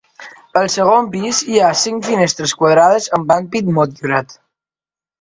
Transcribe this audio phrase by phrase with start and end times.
[0.61, 4.39] Al segon pis hi ha cinc finestres quadrades amb ampit motllurat.